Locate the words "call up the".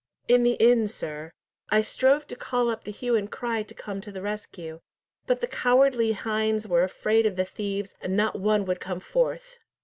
2.35-2.91